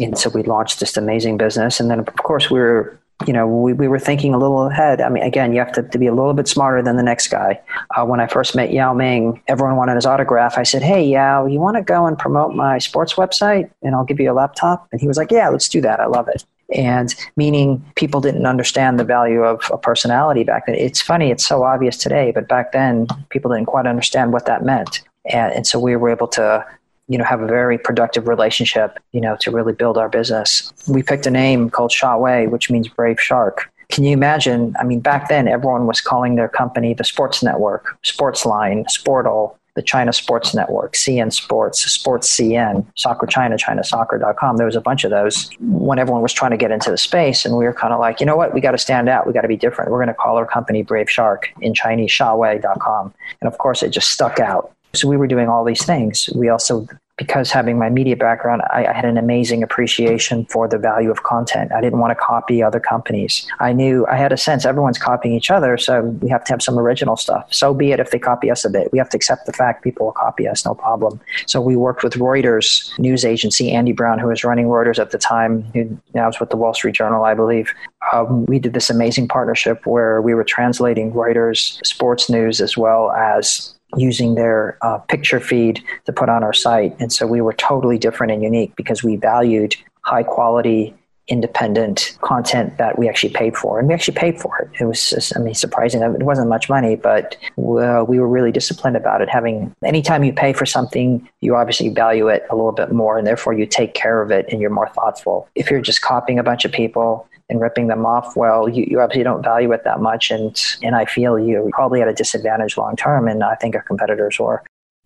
[0.00, 3.46] and so we launched this amazing business, and then of course we were you know,
[3.46, 5.00] we, we were thinking a little ahead.
[5.00, 7.28] I mean, again, you have to, to be a little bit smarter than the next
[7.28, 7.60] guy.
[7.96, 10.58] Uh, when I first met Yao Ming, everyone wanted his autograph.
[10.58, 14.04] I said, Hey, Yao, you want to go and promote my sports website and I'll
[14.04, 14.88] give you a laptop?
[14.92, 16.00] And he was like, Yeah, let's do that.
[16.00, 16.44] I love it.
[16.74, 20.76] And meaning people didn't understand the value of a personality back then.
[20.76, 24.64] It's funny, it's so obvious today, but back then people didn't quite understand what that
[24.64, 25.02] meant.
[25.26, 26.66] And, and so we were able to
[27.08, 31.02] you know have a very productive relationship you know to really build our business we
[31.02, 35.28] picked a name called Shawei which means brave shark can you imagine i mean back
[35.28, 40.94] then everyone was calling their company the sports network sportsline sportal the China Sports Network,
[40.94, 44.56] CN Sports, Sports CN, Soccer China, ChinaSoccer.com.
[44.56, 47.44] There was a bunch of those when everyone was trying to get into the space.
[47.44, 48.54] And we were kind of like, you know what?
[48.54, 49.26] We got to stand out.
[49.26, 49.90] We got to be different.
[49.90, 53.14] We're going to call our company Brave Shark in Chinese, Shawei.com.
[53.40, 54.70] And of course, it just stuck out.
[54.94, 56.30] So we were doing all these things.
[56.34, 60.78] We also because having my media background, I, I, had an amazing appreciation for the
[60.78, 61.70] value of content.
[61.72, 63.46] I didn't want to copy other companies.
[63.60, 66.60] I knew I had a sense everyone's copying each other, so we have to have
[66.60, 67.46] some original stuff.
[67.54, 68.90] So be it if they copy us a bit.
[68.90, 71.20] We have to accept the fact people will copy us, no problem.
[71.46, 75.18] So we worked with Reuters news agency, Andy Brown, who was running Reuters at the
[75.18, 77.72] time, who now is with the Wall Street Journal, I believe.
[78.12, 83.12] Um, we did this amazing partnership where we were translating Reuters sports news as well
[83.12, 86.96] as using their uh, picture feed to put on our site.
[87.00, 90.94] And so we were totally different and unique because we valued high quality,
[91.26, 93.78] independent content that we actually paid for.
[93.78, 94.68] And we actually paid for it.
[94.78, 96.02] It was, just, I mean, surprising.
[96.02, 99.30] It wasn't much money, but uh, we were really disciplined about it.
[99.30, 103.26] Having anytime you pay for something, you obviously value it a little bit more, and
[103.26, 105.48] therefore you take care of it and you're more thoughtful.
[105.54, 109.00] If you're just copying a bunch of people, and ripping them off, well, you, you
[109.00, 110.30] obviously don't value it that much.
[110.30, 113.28] And, and I feel you're probably at a disadvantage long term.
[113.28, 114.62] And I think our competitors were.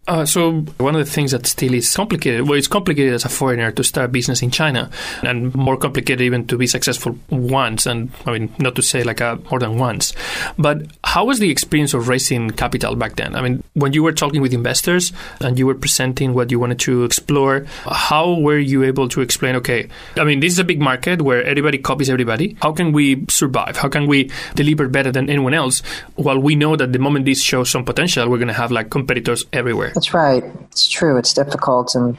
[0.09, 3.29] Uh, so one of the things that still is complicated, well, it's complicated as a
[3.29, 4.90] foreigner to start business in China,
[5.23, 9.21] and more complicated even to be successful once, and I mean not to say like
[9.21, 10.14] a, more than once.
[10.59, 13.37] But how was the experience of raising capital back then?
[13.37, 16.79] I mean, when you were talking with investors and you were presenting what you wanted
[16.81, 19.57] to explore, how were you able to explain?
[19.57, 22.57] Okay, I mean this is a big market where everybody copies everybody.
[22.62, 23.77] How can we survive?
[23.77, 25.83] How can we deliver better than anyone else?
[26.14, 28.88] While we know that the moment this shows some potential, we're going to have like
[28.88, 29.92] competitors everywhere.
[29.98, 30.44] That's right.
[30.70, 31.18] It's true.
[31.18, 31.96] It's difficult.
[31.96, 32.16] And,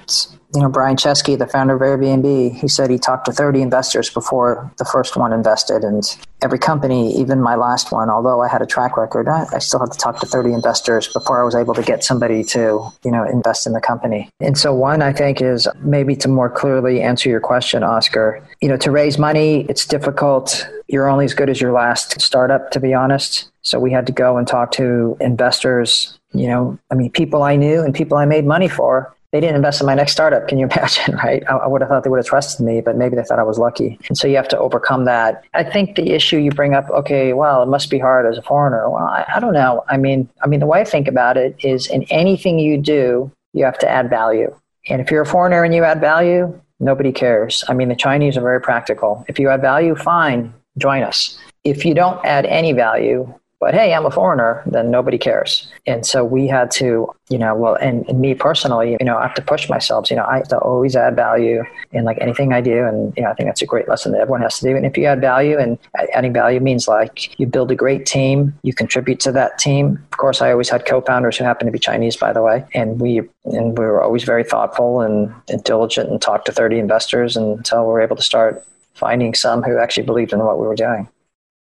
[0.53, 4.09] you know, Brian Chesky, the founder of Airbnb, he said he talked to 30 investors
[4.09, 5.85] before the first one invested.
[5.85, 6.03] And
[6.41, 9.79] every company, even my last one, although I had a track record, I, I still
[9.79, 13.11] had to talk to 30 investors before I was able to get somebody to, you
[13.11, 14.29] know, invest in the company.
[14.41, 18.67] And so, one, I think, is maybe to more clearly answer your question, Oscar, you
[18.67, 20.67] know, to raise money, it's difficult.
[20.89, 23.49] You're only as good as your last startup, to be honest.
[23.61, 27.55] So we had to go and talk to investors you know, I mean, people I
[27.55, 30.47] knew and people I made money for, they didn't invest in my next startup.
[30.47, 31.43] Can you imagine, right?
[31.47, 33.43] I, I would have thought they would have trusted me, but maybe they thought I
[33.43, 33.99] was lucky.
[34.07, 35.43] And so you have to overcome that.
[35.53, 38.41] I think the issue you bring up, okay, well, it must be hard as a
[38.41, 38.89] foreigner.
[38.89, 39.83] Well, I, I don't know.
[39.87, 43.31] I mean, I mean, the way I think about it is in anything you do,
[43.53, 44.55] you have to add value.
[44.89, 47.63] And if you're a foreigner and you add value, nobody cares.
[47.67, 49.25] I mean, the Chinese are very practical.
[49.27, 51.37] If you add value, fine, join us.
[51.63, 55.69] If you don't add any value, but hey, I'm a foreigner, then nobody cares.
[55.85, 59.23] And so we had to, you know, well, and, and, me personally, you know, I
[59.23, 60.09] have to push myself.
[60.09, 62.85] You know, I have to always add value in like anything I do.
[62.85, 64.77] And, you know, I think that's a great lesson that everyone has to do.
[64.77, 65.77] And if you add value, and
[66.13, 70.01] adding value means like you build a great team, you contribute to that team.
[70.11, 72.65] Of course, I always had co founders who happen to be Chinese, by the way.
[72.73, 76.79] And we, and we were always very thoughtful and, and diligent and talked to 30
[76.79, 80.65] investors until we were able to start finding some who actually believed in what we
[80.65, 81.09] were doing.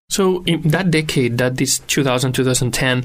[0.09, 3.03] So, in that decade, that is 2000, 2010,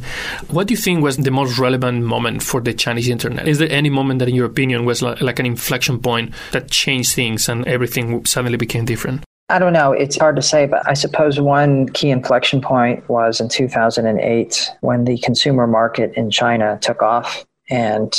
[0.49, 3.47] what do you think was the most relevant moment for the Chinese internet?
[3.47, 6.71] Is there any moment that, in your opinion, was like, like an inflection point that
[6.71, 9.23] changed things and everything suddenly became different?
[9.51, 9.93] I don't know.
[9.93, 15.05] It's hard to say, but I suppose one key inflection point was in 2008 when
[15.05, 17.45] the consumer market in China took off.
[17.69, 18.15] And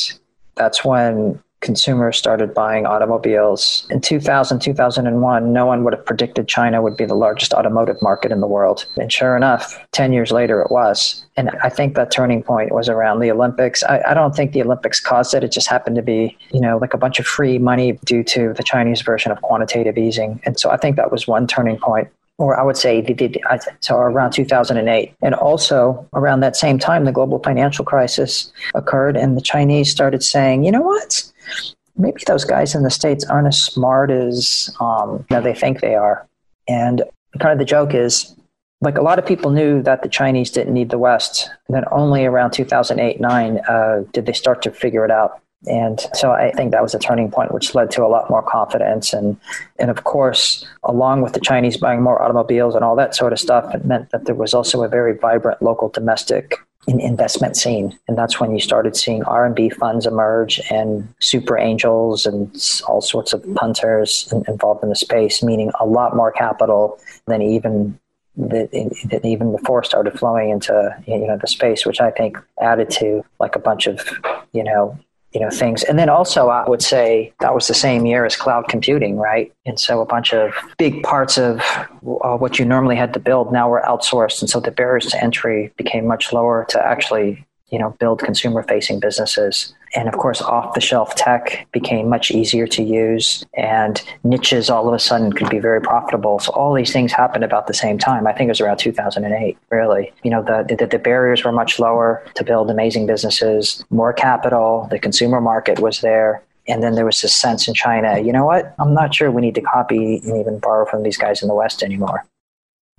[0.56, 3.86] that's when consumers started buying automobiles.
[3.90, 8.32] In 2000, 2001, no one would have predicted China would be the largest automotive market
[8.32, 8.86] in the world.
[8.96, 11.26] And sure enough, 10 years later, it was.
[11.36, 13.84] And I think that turning point was around the Olympics.
[13.84, 15.44] I, I don't think the Olympics caused it.
[15.44, 18.54] It just happened to be, you know, like a bunch of free money due to
[18.54, 20.40] the Chinese version of quantitative easing.
[20.46, 23.04] And so I think that was one turning point or I would say
[23.80, 25.14] so around 2008.
[25.22, 30.22] And also around that same time, the global financial crisis occurred, and the Chinese started
[30.22, 31.24] saying, you know what?
[31.98, 35.82] Maybe those guys in the states aren't as smart as um, you know, they think
[35.82, 36.28] they are.
[36.68, 37.04] And
[37.40, 38.36] kind of the joke is,
[38.82, 41.50] like a lot of people knew that the Chinese didn't need the West.
[41.68, 45.42] And then only around 2008 9 uh, did they start to figure it out.
[45.68, 48.44] And so I think that was a turning point, which led to a lot more
[48.44, 49.14] confidence.
[49.14, 49.38] And,
[49.80, 53.40] and of course, along with the Chinese buying more automobiles and all that sort of
[53.40, 56.56] stuff, it meant that there was also a very vibrant local domestic
[56.88, 57.98] investment scene.
[58.08, 62.56] And that's when you started seeing RMB funds emerge and super angels and
[62.88, 68.00] all sorts of punters involved in the space, meaning a lot more capital than even
[68.38, 73.24] that, even before started flowing into you know the space, which I think added to
[73.40, 74.02] like a bunch of
[74.54, 74.98] you know
[75.36, 75.84] you know things.
[75.84, 79.54] And then also i would say that was the same year as cloud computing right?
[79.66, 83.52] And so a bunch of big parts of uh, what you normally had to build
[83.52, 84.42] now were outsourced.
[84.42, 88.64] And so the barriers to entry became much lower to actually you know build consumer
[88.64, 94.02] facing businesses and of course off the shelf tech became much easier to use and
[94.24, 96.40] niches all of a sudden could be very profitable.
[96.40, 98.28] So all these things happened about the same time.
[98.28, 100.14] I think it was around 2008 really.
[100.24, 104.88] You know the, the, the barriers were much lower to build amazing businesses more capital
[104.92, 108.46] the consumer market was there and then there was this sense in china you know
[108.46, 108.76] what?
[108.80, 111.56] I'm not sure we need to copy and even borrow from these guys in the
[111.56, 112.26] west anymore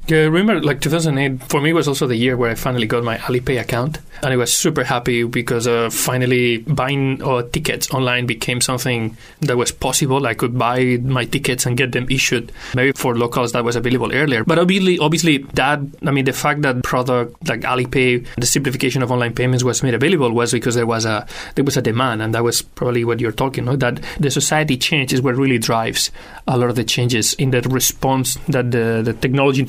[0.09, 3.03] yeah, I remember like 2008 for me was also the year where I finally got
[3.03, 8.27] my Alipay account and I was super happy because uh, finally buying uh, tickets online
[8.27, 10.27] became something that was possible.
[10.27, 12.53] I could buy my tickets and get them issued.
[12.75, 14.45] Maybe for locals that was available earlier.
[14.45, 19.11] But obviously, obviously that, I mean, the fact that product like Alipay, the simplification of
[19.11, 21.27] online payments was made available was because there was a,
[21.57, 23.77] there was a demand and that was probably what you're talking, no?
[23.77, 26.11] that the society change is what really drives
[26.47, 29.65] a lot of the changes in the response that the, the technology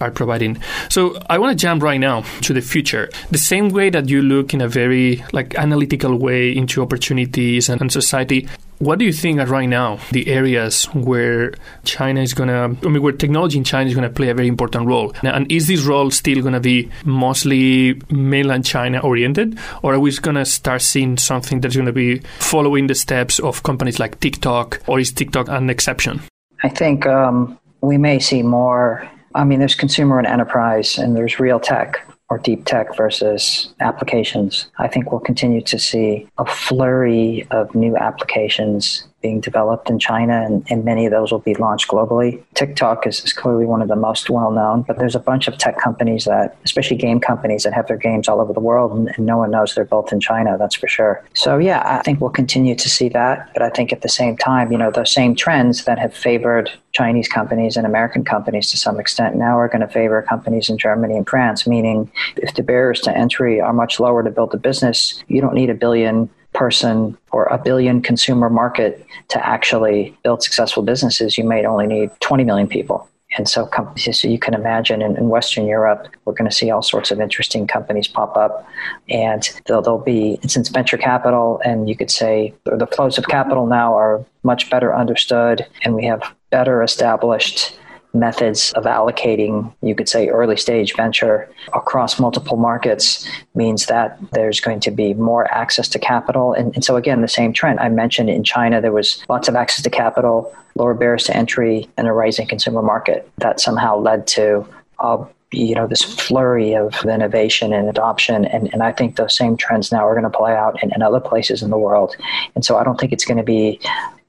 [0.00, 0.60] are providing.
[0.88, 3.08] So I want to jump right now to the future.
[3.30, 7.80] The same way that you look in a very like analytical way into opportunities and,
[7.80, 8.48] and society,
[8.78, 12.90] what do you think are right now the areas where China is going to, I
[12.90, 15.14] mean, where technology in China is going to play a very important role?
[15.22, 20.10] And is this role still going to be mostly mainland China oriented, or are we
[20.16, 24.18] going to start seeing something that's going to be following the steps of companies like
[24.18, 26.20] TikTok, or is TikTok an exception?
[26.64, 31.40] I think um, we may see more I mean, there's consumer and enterprise, and there's
[31.40, 34.70] real tech or deep tech versus applications.
[34.78, 40.42] I think we'll continue to see a flurry of new applications being developed in China,
[40.44, 42.42] and, and many of those will be launched globally.
[42.54, 45.56] TikTok is, is clearly one of the most well known, but there's a bunch of
[45.56, 49.08] tech companies that, especially game companies, that have their games all over the world, and,
[49.16, 51.24] and no one knows they're built in China, that's for sure.
[51.34, 54.36] So, yeah, I think we'll continue to see that, but I think at the same
[54.36, 58.76] time, you know, the same trends that have favored Chinese companies and American companies to
[58.76, 62.62] some extent now are going to favor companies in Germany and France, meaning if the
[62.62, 66.28] barriers to entry are much lower to build a business, you don't need a billion
[66.54, 72.10] person or a billion consumer market to actually build successful businesses, you may only need
[72.20, 73.08] 20 million people.
[73.36, 76.70] And so, companies, so you can imagine in, in, Western Europe, we're going to see
[76.70, 78.66] all sorts of interesting companies pop up.
[79.08, 83.66] And there'll, there'll be, since venture capital and you could say the flows of capital
[83.66, 87.78] now are much better understood, and we have better established
[88.14, 94.60] methods of allocating, you could say, early stage venture across multiple markets means that there's
[94.60, 96.52] going to be more access to capital.
[96.52, 97.80] And, and, so, again, the same trend.
[97.80, 101.88] I mentioned in China, there was lots of access to capital, lower barriers to entry,
[101.96, 103.30] and a rising consumer market.
[103.38, 104.66] That somehow led to
[104.98, 108.46] a you know this flurry of innovation and adoption.
[108.46, 111.02] And, and i think those same trends now are going to play out in, in
[111.02, 112.16] other places in the world.
[112.54, 113.78] And so i don't think it's going to be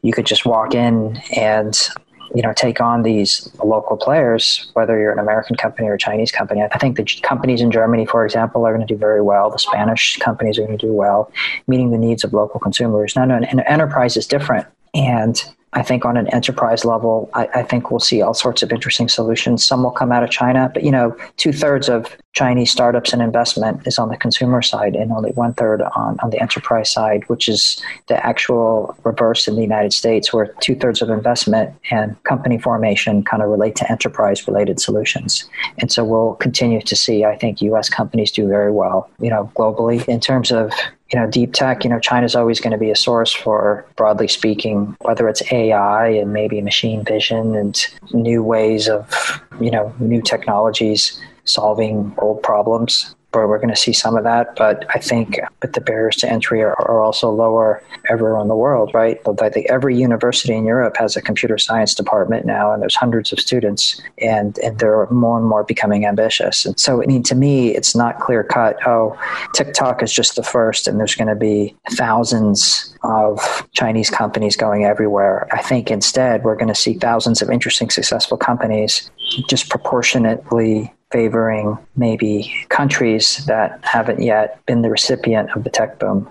[0.03, 1.79] you could just walk in and
[2.33, 6.31] you know take on these local players, whether you're an American company or a Chinese
[6.31, 6.61] company.
[6.61, 9.49] I think the companies in Germany, for example, are going to do very well.
[9.49, 11.31] The Spanish companies are going to do well,
[11.67, 13.15] meeting the needs of local consumers.
[13.15, 15.43] Now, an enterprise is different, and
[15.73, 19.09] I think on an enterprise level, I, I, think we'll see all sorts of interesting
[19.09, 19.65] solutions.
[19.65, 23.21] Some will come out of China, but you know, two thirds of Chinese startups and
[23.21, 27.23] investment is on the consumer side, and only one third on, on the enterprise side,
[27.27, 32.21] which is the actual reverse in the United States, where two thirds of investment and
[32.23, 35.45] company formation kind of relate to enterprise related solutions.
[35.79, 37.89] And so we'll continue to see, I think, U.S.
[37.89, 40.71] companies do very well, you know, globally in terms of
[41.13, 44.27] you know, deep tech, you know, China's always going to be a source for, broadly
[44.27, 50.21] speaking, whether it's AI and maybe machine vision and new ways of, you know, new
[50.21, 54.55] technologies solving old problems where we're going to see some of that.
[54.55, 58.55] But I think but the barriers to entry are, are also lower everywhere in the
[58.55, 59.19] world, right?
[59.41, 63.31] I think every university in Europe has a computer science department now, and there's hundreds
[63.31, 66.65] of students, and, and they're more and more becoming ambitious.
[66.65, 69.17] And so, I mean, to me, it's not clear cut, oh,
[69.53, 74.85] TikTok is just the first, and there's going to be thousands of Chinese companies going
[74.85, 75.47] everywhere.
[75.51, 79.09] I think instead, we're going to see thousands of interesting, successful companies
[79.47, 86.27] disproportionately favoring maybe countries that haven't yet been the recipient of the tech boom.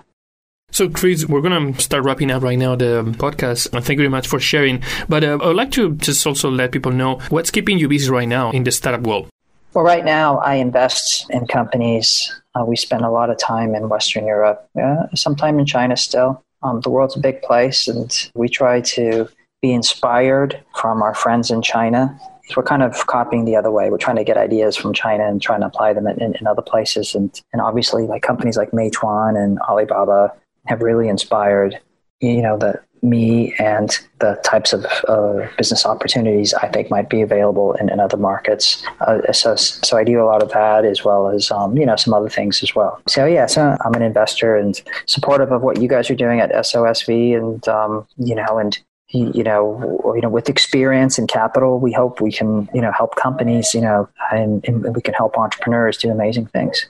[0.71, 3.69] So, Chris, we're going to start wrapping up right now the podcast.
[3.71, 4.83] Thank you very much for sharing.
[5.07, 8.09] But uh, I would like to just also let people know what's keeping you busy
[8.09, 9.29] right now in the startup world.
[9.73, 12.41] Well, right now, I invest in companies.
[12.53, 16.43] Uh, we spend a lot of time in Western Europe, uh, sometime in China still.
[16.61, 19.29] Um, the world's a big place, and we try to
[19.61, 22.19] be inspired from our friends in China
[22.53, 23.89] So we're kind of copying the other way.
[23.89, 26.45] We're trying to get ideas from China and trying to apply them in, in, in
[26.45, 27.15] other places.
[27.15, 30.31] And, and obviously, like companies like Meituan and Alibaba
[30.67, 31.79] have really inspired,
[32.19, 37.21] you know, the me and the types of uh, business opportunities I think might be
[37.21, 38.85] available in, in other markets.
[39.01, 41.97] Uh, so, so I do a lot of that as well as um, you know
[41.97, 43.01] some other things as well.
[43.07, 46.51] So yeah, so I'm an investor and supportive of what you guys are doing at
[46.51, 48.79] SOSV, and um, you know, and
[49.13, 53.15] you know, you know, with experience and capital, we hope we can, you know, help
[53.15, 56.87] companies, you know, and, and we can help entrepreneurs do amazing things.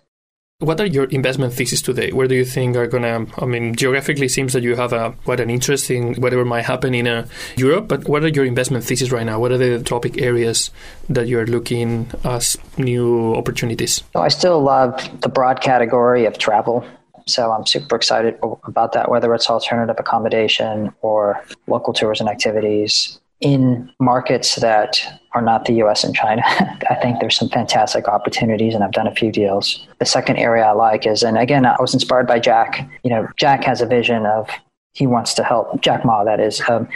[0.59, 2.13] What are your investment theses today?
[2.13, 3.25] Where do you think are gonna?
[3.37, 6.93] I mean, geographically, seems that you have a quite an interest in whatever might happen
[6.93, 7.89] in uh, Europe.
[7.89, 9.39] But what are your investment theses right now?
[9.39, 10.71] What are the topic areas
[11.09, 14.03] that you're looking as new opportunities?
[14.15, 16.85] I still love the broad category of travel.
[17.27, 23.19] So I'm super excited about that, whether it's alternative accommodation or local tours and activities
[23.43, 25.01] in markets that
[25.33, 26.41] are not the US and China.
[26.89, 29.85] I think there's some fantastic opportunities, and I've done a few deals.
[29.99, 32.89] The second area I like is, and again, I was inspired by Jack.
[33.03, 34.49] You know, Jack has a vision of
[34.93, 36.87] he wants to help, Jack Ma, that is, um,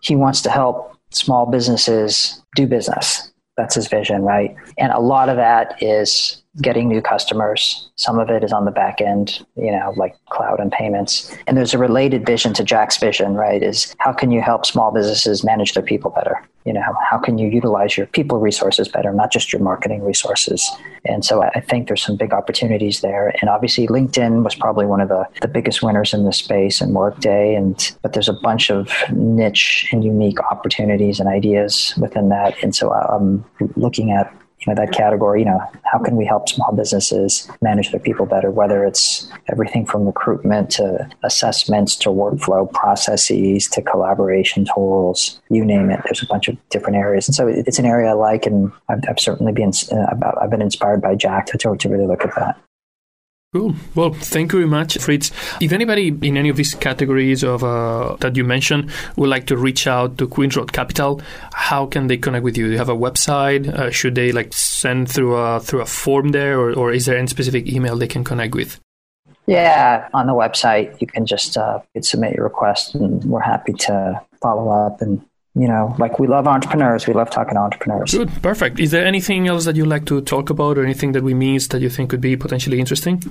[0.00, 3.32] he wants to help small businesses do business.
[3.56, 4.54] That's his vision, right?
[4.78, 7.88] And a lot of that is getting new customers.
[7.96, 11.36] Some of it is on the back end, you know, like cloud and payments.
[11.46, 13.62] And there's a related vision to Jack's vision, right?
[13.62, 16.42] Is how can you help small businesses manage their people better?
[16.64, 20.68] You know, how can you utilize your people resources better, not just your marketing resources?
[21.04, 23.32] And so I think there's some big opportunities there.
[23.40, 26.92] And obviously LinkedIn was probably one of the, the biggest winners in this space and
[26.92, 27.54] Workday.
[27.54, 32.60] And but there's a bunch of niche and unique opportunities and ideas within that.
[32.62, 33.44] And so uh, I'm
[33.76, 37.90] looking at you know that category you know how can we help small businesses manage
[37.90, 44.66] their people better whether it's everything from recruitment to assessments to workflow processes to collaboration
[44.74, 46.00] tools you name it.
[46.04, 47.28] There's a bunch of different areas.
[47.28, 50.62] And so it's an area i like and i've, I've certainly been uh, i've been
[50.62, 52.60] inspired by jack to, to really look at that
[53.56, 53.74] Cool.
[53.94, 55.32] Well, thank you very much, Fritz.
[55.62, 59.56] If anybody in any of these categories of uh, that you mentioned would like to
[59.56, 61.22] reach out to Queen's Road Capital,
[61.54, 62.66] how can they connect with you?
[62.66, 63.66] Do you have a website?
[63.66, 67.16] Uh, should they like send through a through a form there, or, or is there
[67.16, 68.78] any specific email they can connect with?
[69.46, 74.20] Yeah, on the website you can just uh, submit your request, and we're happy to
[74.42, 77.06] follow up and you know, like we love entrepreneurs.
[77.06, 78.12] We love talking to entrepreneurs.
[78.12, 78.78] Good, perfect.
[78.78, 81.70] Is there anything else that you'd like to talk about or anything that we missed
[81.70, 83.22] that you think could be potentially interesting?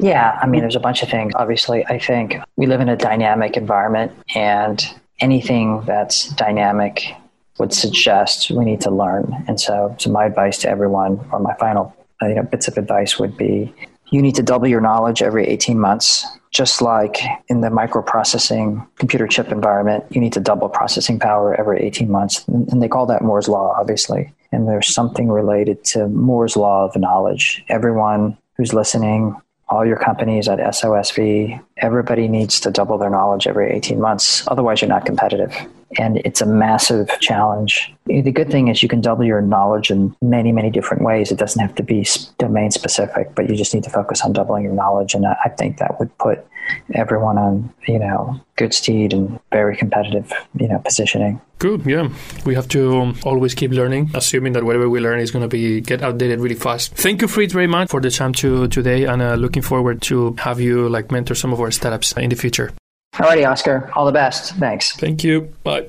[0.00, 1.32] Yeah, I mean, there's a bunch of things.
[1.34, 4.84] Obviously, I think we live in a dynamic environment, and
[5.20, 7.14] anything that's dynamic
[7.58, 9.44] would suggest we need to learn.
[9.48, 13.18] And so, so my advice to everyone, or my final you know, bits of advice
[13.18, 13.72] would be
[14.10, 16.24] you need to double your knowledge every 18 months.
[16.50, 17.18] Just like
[17.48, 22.46] in the microprocessing computer chip environment, you need to double processing power every 18 months.
[22.48, 24.32] And they call that Moore's Law, obviously.
[24.50, 27.62] And there's something related to Moore's Law of knowledge.
[27.68, 29.36] Everyone who's listening
[29.68, 34.46] all your companies at SOSV, everybody needs to double their knowledge every 18 months.
[34.48, 35.54] Otherwise, you're not competitive.
[35.98, 37.92] And it's a massive challenge.
[38.06, 41.32] The good thing is you can double your knowledge in many, many different ways.
[41.32, 42.06] It doesn't have to be
[42.38, 45.14] domain specific, but you just need to focus on doubling your knowledge.
[45.14, 46.46] And I think that would put
[46.94, 51.40] everyone on, you know, good steed and very competitive, you know, positioning.
[51.58, 52.08] Good, yeah.
[52.44, 55.80] We have to always keep learning, assuming that whatever we learn is going to be
[55.80, 56.94] get outdated really fast.
[56.94, 60.36] Thank you, Fritz, very much for the time to today, and uh, looking forward to
[60.38, 62.70] have you like mentor some of our startups in the future.
[63.18, 63.90] Alrighty, Oscar.
[63.94, 64.54] All the best.
[64.54, 64.96] Thanks.
[64.96, 65.52] Thank you.
[65.64, 65.88] Bye.